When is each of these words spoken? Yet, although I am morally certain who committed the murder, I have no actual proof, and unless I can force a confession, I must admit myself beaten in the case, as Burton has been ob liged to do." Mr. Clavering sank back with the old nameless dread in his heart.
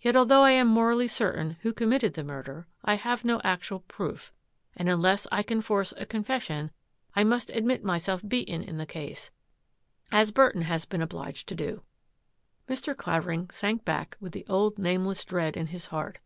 Yet, 0.00 0.16
although 0.16 0.40
I 0.40 0.52
am 0.52 0.68
morally 0.68 1.06
certain 1.06 1.58
who 1.60 1.74
committed 1.74 2.14
the 2.14 2.24
murder, 2.24 2.66
I 2.82 2.94
have 2.94 3.26
no 3.26 3.42
actual 3.44 3.80
proof, 3.80 4.32
and 4.74 4.88
unless 4.88 5.26
I 5.30 5.42
can 5.42 5.60
force 5.60 5.92
a 5.98 6.06
confession, 6.06 6.70
I 7.14 7.24
must 7.24 7.50
admit 7.50 7.84
myself 7.84 8.26
beaten 8.26 8.62
in 8.62 8.78
the 8.78 8.86
case, 8.86 9.30
as 10.10 10.30
Burton 10.30 10.62
has 10.62 10.86
been 10.86 11.02
ob 11.02 11.12
liged 11.12 11.44
to 11.48 11.54
do." 11.54 11.82
Mr. 12.70 12.96
Clavering 12.96 13.50
sank 13.50 13.84
back 13.84 14.16
with 14.18 14.32
the 14.32 14.46
old 14.48 14.78
nameless 14.78 15.26
dread 15.26 15.58
in 15.58 15.66
his 15.66 15.84
heart. 15.88 16.20